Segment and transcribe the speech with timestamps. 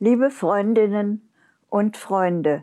[0.00, 1.28] Liebe Freundinnen
[1.70, 2.62] und Freunde,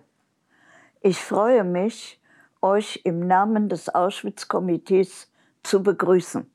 [1.01, 2.21] ich freue mich,
[2.61, 5.29] euch im Namen des Auschwitz-Komitees
[5.61, 6.49] zu begrüßen.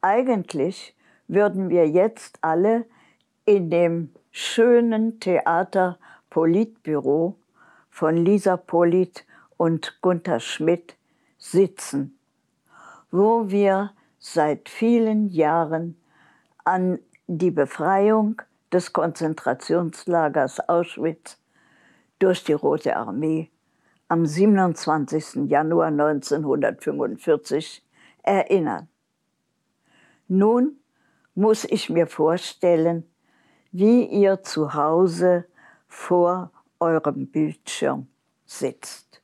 [0.00, 0.96] Eigentlich
[1.28, 2.84] würden wir jetzt alle
[3.44, 6.00] in dem schönen Theater
[6.30, 7.36] Politbüro
[7.90, 9.24] von Lisa Polit
[9.56, 10.96] und Gunther Schmidt
[11.38, 12.18] sitzen,
[13.12, 15.96] wo wir seit vielen Jahren
[16.64, 16.98] an
[17.28, 18.42] die Befreiung
[18.72, 21.38] des Konzentrationslagers Auschwitz
[22.18, 23.50] durch die Rote Armee
[24.08, 25.48] am 27.
[25.48, 27.84] Januar 1945
[28.22, 28.88] erinnern.
[30.28, 30.76] Nun
[31.34, 33.04] muss ich mir vorstellen,
[33.72, 35.46] wie ihr zu Hause
[35.86, 38.08] vor eurem Bildschirm
[38.46, 39.22] sitzt.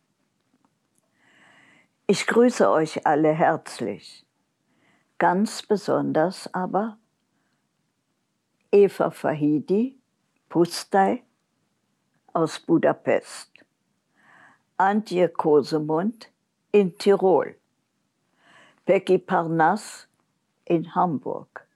[2.07, 4.25] Ich grüße euch alle herzlich,
[5.19, 6.99] ganz besonders aber
[8.77, 9.97] Eva Fahidi,
[10.51, 11.23] Pustay
[12.35, 13.51] aus Budapest,
[14.77, 16.31] Antje Kosemund
[16.73, 17.55] in Tirol,
[18.85, 20.07] Becky Parnass
[20.67, 21.67] in Hamburg,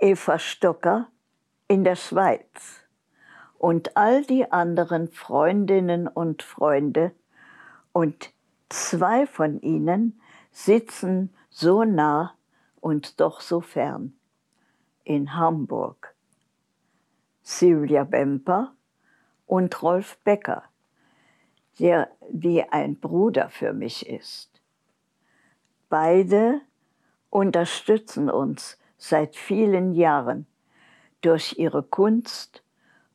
[0.00, 1.08] Eva Stocker
[1.66, 2.84] in der Schweiz.
[3.58, 7.10] Und all die anderen Freundinnen und Freunde.
[7.92, 8.30] Und
[8.68, 10.20] zwei von ihnen
[10.52, 12.36] sitzen so nah
[12.80, 14.16] und doch so fern
[15.06, 16.14] in Hamburg.
[17.42, 18.74] Silvia Bemper
[19.46, 20.64] und Rolf Becker,
[21.78, 24.60] der wie ein Bruder für mich ist.
[25.88, 26.60] Beide
[27.30, 30.46] unterstützen uns seit vielen Jahren
[31.20, 32.64] durch ihre Kunst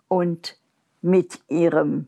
[0.08, 0.58] und
[1.02, 2.08] mit ihrem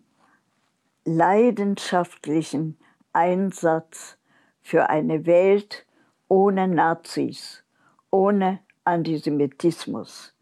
[1.04, 2.78] leidenschaftlichen
[3.11, 4.17] Einsatz
[4.61, 5.86] für eine Welt
[6.30, 7.66] ohne Nazis,
[8.11, 10.34] ohne Antisemitismus,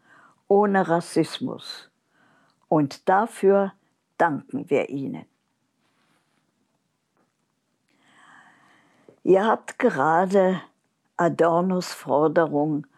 [0.48, 1.90] ohne Rassismus.
[2.68, 3.72] Und dafür
[4.18, 5.26] danken wir Ihnen.
[9.24, 10.60] Ihr habt gerade
[11.16, 12.88] Adornos Forderung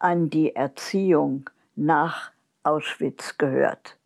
[0.00, 2.32] an die Erziehung nach
[2.64, 3.96] Auschwitz gehört.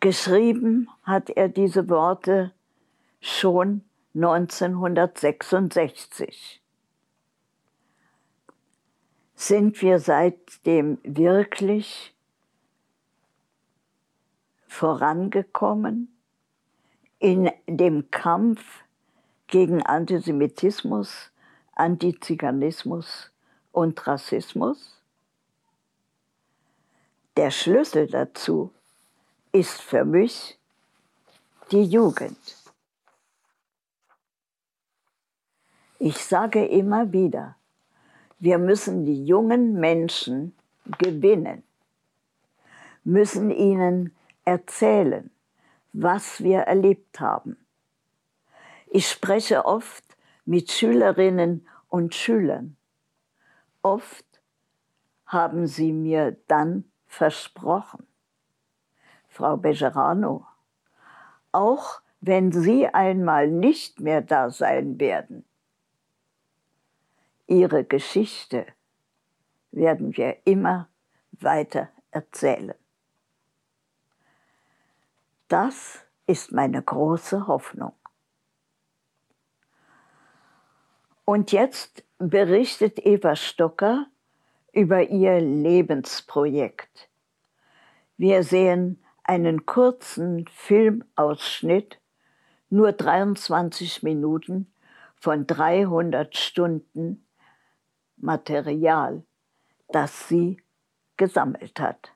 [0.00, 2.50] Geschrieben hat er diese Worte
[3.20, 3.84] schon
[4.14, 6.59] 1966.
[9.42, 12.14] Sind wir seitdem wirklich
[14.68, 16.14] vorangekommen
[17.18, 18.62] in dem Kampf
[19.46, 21.32] gegen Antisemitismus,
[21.72, 23.30] Antiziganismus
[23.72, 25.00] und Rassismus?
[27.34, 28.70] Der Schlüssel dazu
[29.52, 30.58] ist für mich
[31.72, 32.36] die Jugend.
[35.98, 37.56] Ich sage immer wieder,
[38.40, 40.54] wir müssen die jungen Menschen
[40.98, 41.62] gewinnen,
[43.04, 45.30] müssen ihnen erzählen,
[45.92, 47.56] was wir erlebt haben.
[48.86, 50.04] Ich spreche oft
[50.44, 52.76] mit Schülerinnen und Schülern.
[53.82, 54.26] Oft
[55.26, 58.06] haben sie mir dann versprochen,
[59.28, 60.46] Frau Bejerano,
[61.52, 65.44] auch wenn Sie einmal nicht mehr da sein werden,
[67.50, 68.64] Ihre Geschichte
[69.72, 70.88] werden wir immer
[71.32, 72.76] weiter erzählen.
[75.48, 77.94] Das ist meine große Hoffnung.
[81.24, 84.06] Und jetzt berichtet Eva Stocker
[84.72, 87.08] über ihr Lebensprojekt.
[88.16, 92.00] Wir sehen einen kurzen Filmausschnitt,
[92.68, 94.72] nur 23 Minuten
[95.16, 97.26] von 300 Stunden
[98.22, 99.22] Material,
[99.88, 100.62] das sie
[101.16, 102.12] gesammelt hat.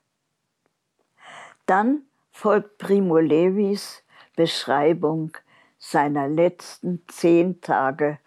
[1.67, 4.03] Dann folgt Primo Levis
[4.37, 5.37] Beschreibung
[5.79, 8.19] seiner letzten zehn Tage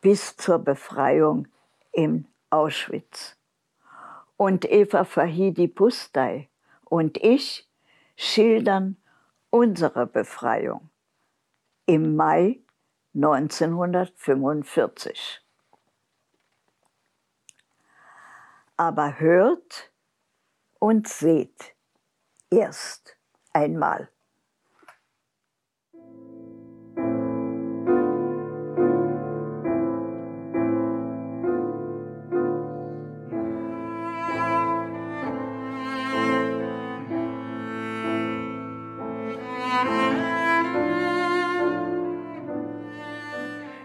[0.00, 1.46] bis zur Befreiung
[1.92, 3.36] in Auschwitz.
[4.36, 6.48] Und Eva Fahidi Pustay
[6.84, 7.68] und ich
[8.16, 8.96] schildern
[9.50, 10.90] unsere Befreiung
[11.86, 12.58] im Mai
[13.14, 15.43] 1945.
[18.76, 19.92] aber hört
[20.78, 21.74] und seht
[22.50, 23.16] erst
[23.52, 24.10] einmal.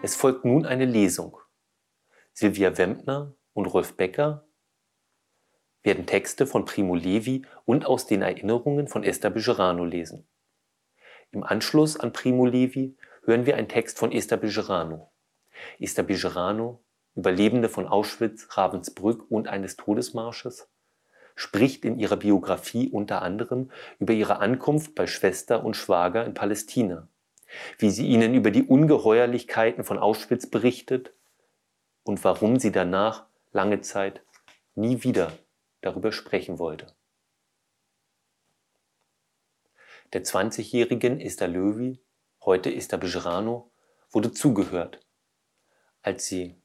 [0.02, 1.38] Es folgt nun eine Lesung.
[2.34, 4.49] Silvia Wempner und Rolf Becker
[5.84, 10.28] werden Texte von Primo Levi und aus den Erinnerungen von Esther Bejerano lesen.
[11.32, 15.12] Im Anschluss an Primo Levi hören wir einen Text von Esther Bejerano.
[15.80, 16.84] Esther Bejerano,
[17.16, 20.70] Überlebende von Auschwitz, Ravensbrück und eines Todesmarsches,
[21.36, 27.08] spricht in ihrer Biografie unter anderem über ihre Ankunft bei Schwester und Schwager in Palästina,
[27.78, 31.14] wie sie ihnen über die Ungeheuerlichkeiten von Auschwitz berichtet
[32.04, 34.22] und warum sie danach lange Zeit
[34.76, 35.32] nie wieder
[35.82, 36.94] darüber sprechen wollte.
[40.14, 42.00] Der 20-jährigen Esther Löwy,
[42.42, 43.72] heute Esther Bejerano,
[44.12, 45.00] wurde zugehört,
[46.02, 46.56] als sie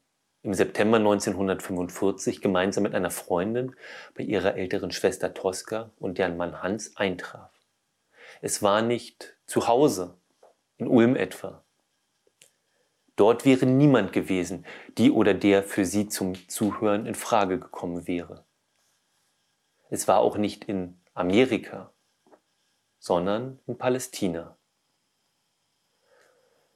[0.41, 3.75] im September 1945 gemeinsam mit einer Freundin
[4.13, 7.51] bei ihrer älteren Schwester Tosca und deren Mann Hans eintraf.
[8.41, 10.17] Es war nicht zu Hause,
[10.77, 11.63] in Ulm etwa.
[13.15, 14.65] Dort wäre niemand gewesen,
[14.97, 18.44] die oder der für sie zum Zuhören in Frage gekommen wäre.
[19.89, 21.93] Es war auch nicht in Amerika,
[22.99, 24.57] sondern in Palästina.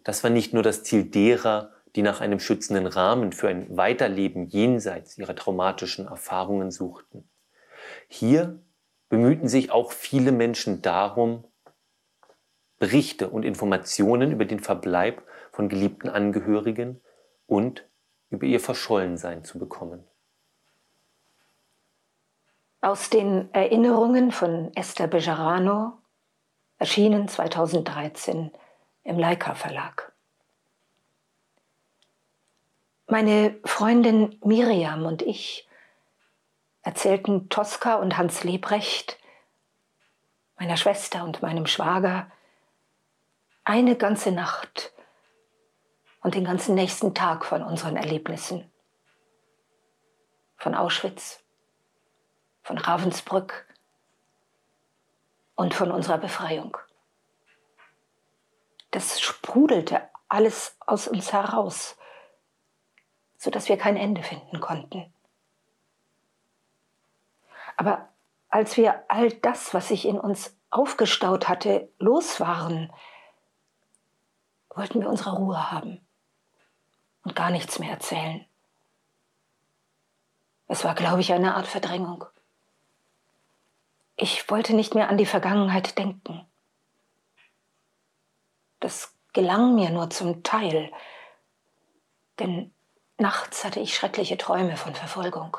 [0.04, 4.48] Das war nicht nur das Ziel derer, die nach einem schützenden Rahmen für ein Weiterleben
[4.48, 7.30] jenseits ihrer traumatischen Erfahrungen suchten.
[8.08, 8.62] Hier
[9.10, 11.46] bemühten sich auch viele Menschen darum,
[12.78, 17.02] Berichte und Informationen über den Verbleib von geliebten Angehörigen
[17.46, 17.90] und
[18.30, 20.09] über ihr Verschollensein zu bekommen.
[22.82, 25.98] Aus den Erinnerungen von Esther Bejarano,
[26.78, 28.52] erschienen 2013
[29.04, 30.14] im Leica Verlag.
[33.06, 35.68] Meine Freundin Miriam und ich
[36.82, 39.20] erzählten Tosca und Hans Lebrecht,
[40.58, 42.32] meiner Schwester und meinem Schwager,
[43.66, 44.94] eine ganze Nacht
[46.22, 48.72] und den ganzen nächsten Tag von unseren Erlebnissen.
[50.56, 51.44] Von Auschwitz,
[52.70, 53.66] von Ravensbrück
[55.56, 56.78] und von unserer Befreiung.
[58.92, 61.98] Das sprudelte alles aus uns heraus,
[63.38, 65.12] sodass wir kein Ende finden konnten.
[67.76, 68.08] Aber
[68.50, 72.94] als wir all das, was sich in uns aufgestaut hatte, los waren,
[74.76, 76.06] wollten wir unsere Ruhe haben
[77.24, 78.46] und gar nichts mehr erzählen.
[80.68, 82.26] Es war, glaube ich, eine Art Verdrängung.
[84.22, 86.46] Ich wollte nicht mehr an die Vergangenheit denken.
[88.82, 90.92] Das gelang mir nur zum Teil,
[92.38, 92.74] denn
[93.18, 95.56] nachts hatte ich schreckliche Träume von Verfolgung.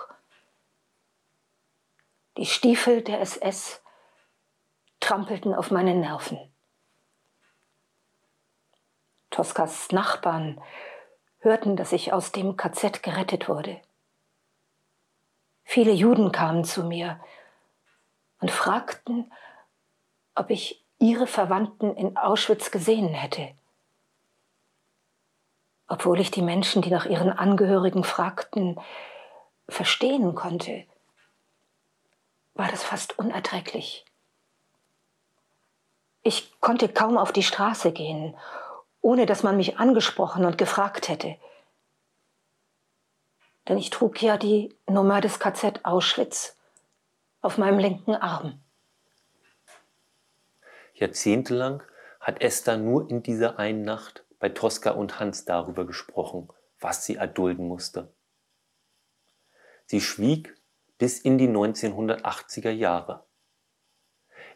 [2.37, 3.83] Die Stiefel der SS
[5.01, 6.39] trampelten auf meine Nerven.
[9.31, 10.63] Toskas Nachbarn
[11.39, 13.81] hörten, dass ich aus dem KZ gerettet wurde.
[15.65, 17.19] Viele Juden kamen zu mir
[18.41, 19.31] und fragten,
[20.35, 23.55] ob ich ihre Verwandten in Auschwitz gesehen hätte.
[25.89, 28.81] Obwohl ich die Menschen, die nach ihren Angehörigen fragten,
[29.69, 30.85] verstehen konnte,
[32.55, 34.05] war das fast unerträglich.
[36.23, 38.37] Ich konnte kaum auf die Straße gehen,
[39.01, 41.37] ohne dass man mich angesprochen und gefragt hätte.
[43.69, 46.57] Denn ich trug ja die Nummer des KZ Auschwitz
[47.41, 48.63] auf meinem linken Arm.
[50.95, 51.83] Jahrzehntelang
[52.21, 56.49] hat Esther nur in dieser einen Nacht bei Tosca und Hans darüber gesprochen,
[56.79, 58.13] was sie erdulden musste.
[59.87, 60.55] Sie schwieg
[60.99, 63.25] bis in die 1980er Jahre.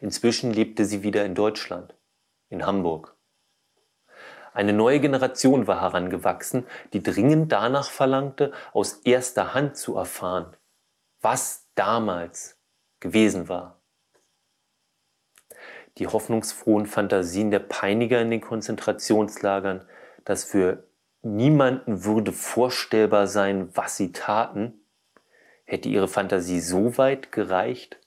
[0.01, 1.95] Inzwischen lebte sie wieder in Deutschland,
[2.49, 3.15] in Hamburg.
[4.53, 10.55] Eine neue Generation war herangewachsen, die dringend danach verlangte, aus erster Hand zu erfahren,
[11.19, 12.54] was damals
[13.05, 13.79] gewesen war.
[15.99, 19.87] Die hoffnungsfrohen Fantasien der Peiniger in den Konzentrationslagern,
[20.25, 20.87] dass für
[21.21, 24.85] niemanden würde vorstellbar sein, was sie taten,
[25.65, 27.99] hätte ihre Fantasie so weit gereicht?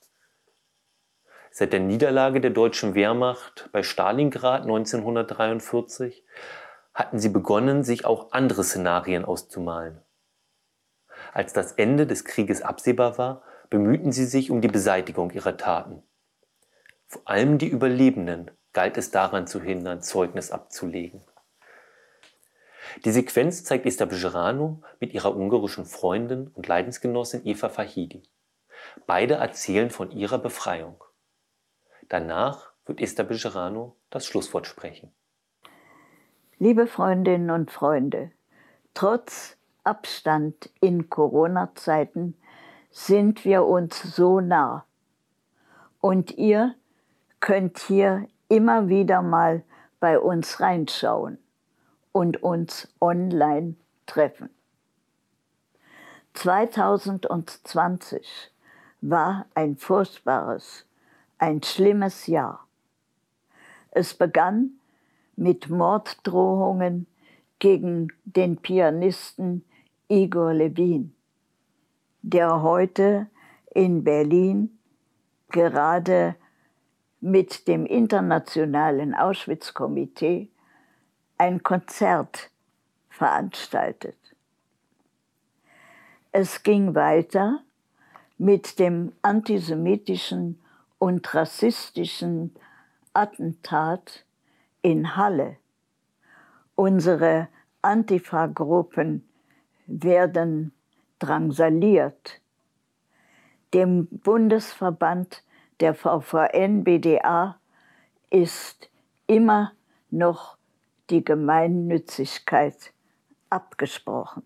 [1.51, 6.25] Seit der Niederlage der deutschen Wehrmacht bei Stalingrad 1943
[6.93, 10.03] hatten sie begonnen, sich auch andere Szenarien auszumalen.
[11.33, 16.03] Als das Ende des Krieges absehbar war, bemühten sie sich um die Beseitigung ihrer Taten.
[17.07, 21.23] Vor allem die Überlebenden galt es daran zu hindern, Zeugnis abzulegen.
[23.05, 28.23] Die Sequenz zeigt Esther Bejerano mit ihrer ungarischen Freundin und Leidensgenossin Eva Fahidi.
[29.07, 31.03] Beide erzählen von ihrer Befreiung.
[32.09, 35.13] Danach wird Esther Bejerano das Schlusswort sprechen.
[36.59, 38.33] Liebe Freundinnen und Freunde,
[38.95, 42.35] trotz Abstand in Corona-Zeiten
[42.91, 44.85] sind wir uns so nah.
[46.01, 46.75] Und ihr
[47.41, 49.63] könnt hier immer wieder mal
[50.01, 51.39] bei uns reinschauen
[52.13, 53.75] und uns online
[54.07, 54.51] treffen.
[56.35, 58.53] 2020
[59.01, 60.87] war ein furchtbares,
[61.39, 62.67] ein schlimmes Jahr.
[63.91, 64.73] Es begann
[65.37, 67.07] mit Morddrohungen
[67.59, 69.65] gegen den Pianisten
[70.09, 71.15] Igor Levin,
[72.33, 73.27] der heute
[73.73, 74.79] in Berlin
[75.49, 76.37] gerade
[77.21, 80.51] mit dem Internationalen Auschwitz-Komitee
[81.39, 82.51] ein Konzert
[83.09, 84.19] veranstaltet.
[86.31, 87.61] Es ging weiter
[88.37, 90.61] mit dem antisemitischen
[90.99, 92.55] und rassistischen
[93.15, 94.27] Attentat
[94.83, 95.57] in Halle.
[96.75, 97.49] Unsere
[97.81, 99.27] Antifa-Gruppen
[99.87, 100.73] werden
[101.19, 102.41] drangsaliert.
[103.75, 105.43] Dem Bundesverband
[105.81, 107.59] der VVN-BDA
[108.31, 108.91] ist
[109.27, 109.73] immer
[110.11, 110.57] noch
[111.11, 112.93] die Gemeinnützigkeit
[113.51, 114.43] abgesprochen.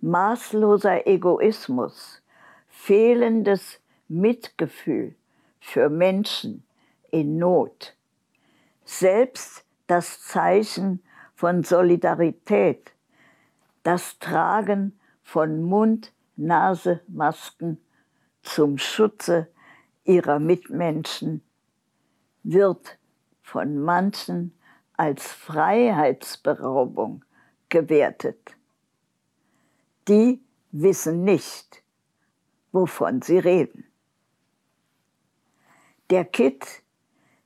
[0.00, 2.22] Maßloser Egoismus,
[2.68, 5.14] fehlendes Mitgefühl
[5.60, 6.64] für Menschen
[7.10, 7.96] in Not,
[8.84, 11.02] selbst das Zeichen
[11.34, 12.92] von Solidarität,
[13.82, 14.97] das Tragen
[15.28, 17.78] von Mund-Nase-Masken
[18.40, 19.48] zum Schutze
[20.04, 21.42] ihrer Mitmenschen
[22.42, 22.98] wird
[23.42, 24.58] von manchen
[24.94, 27.26] als Freiheitsberaubung
[27.68, 28.56] gewertet.
[30.08, 30.40] Die
[30.72, 31.82] wissen nicht,
[32.72, 33.84] wovon sie reden.
[36.08, 36.82] Der Kitt,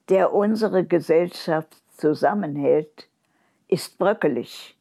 [0.09, 3.09] der unsere Gesellschaft zusammenhält,
[3.67, 4.79] ist bröckelig.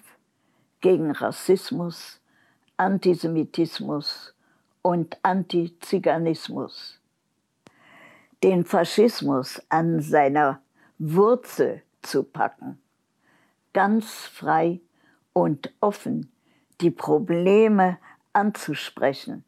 [0.81, 2.21] gegen Rassismus,
[2.77, 4.33] Antisemitismus
[4.81, 6.99] und Antiziganismus.
[8.43, 10.61] Den Faschismus an seiner
[10.99, 12.81] Wurzel zu packen,
[13.73, 14.79] ganz frei
[15.33, 16.31] und offen
[16.81, 17.97] die Probleme
[18.33, 19.43] anzusprechen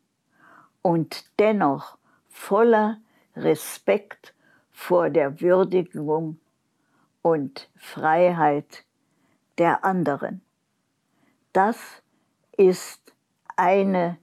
[0.81, 2.97] und dennoch voller
[3.35, 4.33] Respekt
[4.71, 6.39] vor der Würdigung
[7.21, 8.85] und Freiheit
[9.57, 10.41] der anderen.
[11.53, 11.77] Das
[12.57, 13.13] ist
[13.55, 14.17] eine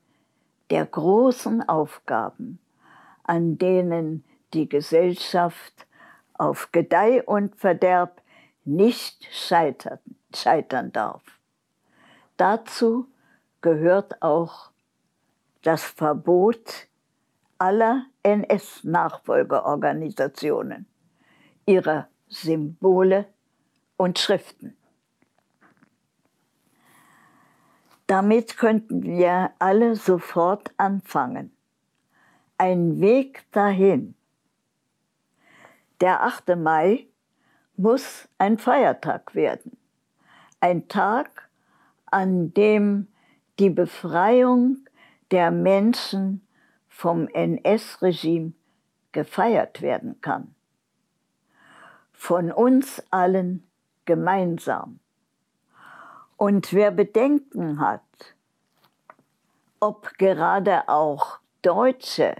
[0.70, 2.58] der großen Aufgaben,
[3.22, 5.86] an denen die Gesellschaft
[6.34, 8.20] auf Gedeih und Verderb
[8.64, 10.00] nicht scheitern,
[10.34, 11.22] scheitern darf.
[12.36, 13.06] Dazu
[13.60, 14.70] gehört auch
[15.62, 16.88] das Verbot
[17.58, 20.86] aller NS-Nachfolgeorganisationen,
[21.64, 23.26] ihrer Symbole
[23.96, 24.76] und Schriften.
[28.06, 31.50] Damit könnten wir alle sofort anfangen.
[32.56, 34.14] Ein Weg dahin
[36.00, 36.56] Der 8.
[36.56, 37.06] Mai
[37.76, 39.76] muss ein Feiertag werden.
[40.60, 41.48] Ein Tag,
[42.06, 43.08] an dem
[43.58, 44.86] die Befreiung
[45.30, 46.46] der Menschen
[46.88, 48.52] vom NS-Regime
[49.12, 50.54] gefeiert werden kann.
[52.12, 53.68] Von uns allen
[54.04, 55.00] gemeinsam.
[56.36, 58.34] Und wer Bedenken hat,
[59.80, 62.34] ob gerade auch Deutsche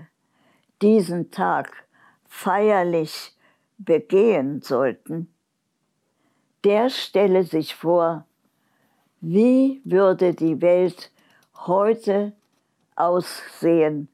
[0.82, 1.86] diesen Tag
[2.26, 3.34] feierlich
[3.78, 5.32] begehen sollten,
[6.64, 8.26] der stelle sich vor,
[9.20, 11.10] wie würde die Welt
[11.54, 12.32] heute
[12.96, 14.08] aussehen,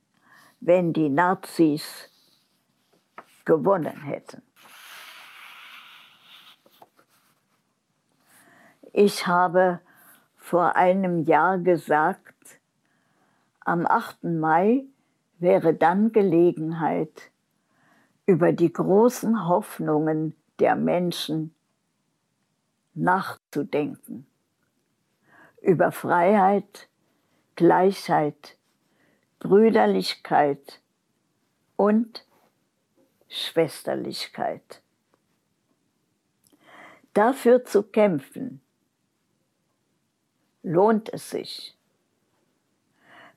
[0.61, 2.09] wenn die Nazis
[3.45, 4.43] gewonnen hätten.
[8.93, 9.81] Ich habe
[10.37, 12.61] vor einem Jahr gesagt,
[13.61, 14.25] am 8.
[14.25, 14.85] Mai
[15.39, 17.31] wäre dann Gelegenheit,
[18.27, 21.55] über die großen Hoffnungen der Menschen
[22.95, 24.27] nachzudenken.
[25.61, 26.89] Über Freiheit,
[27.57, 28.57] Gleichheit,
[29.39, 30.81] Brüderlichkeit
[31.77, 32.25] und
[33.29, 34.83] Schwesterlichkeit.
[37.13, 38.62] Dafür zu kämpfen,
[40.63, 41.77] lohnt es sich.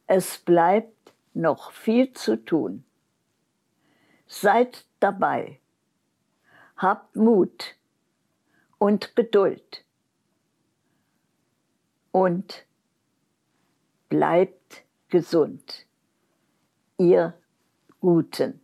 [0.07, 2.85] Es bleibt noch viel zu tun.
[4.27, 5.59] Seid dabei.
[6.77, 7.75] Habt Mut
[8.77, 9.83] und Geduld.
[12.11, 12.65] Und
[14.09, 15.85] bleibt gesund.
[16.97, 17.33] Ihr
[17.99, 18.61] Guten.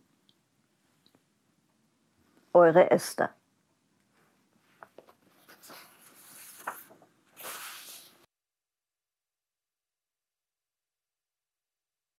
[2.52, 3.34] Eure Esther.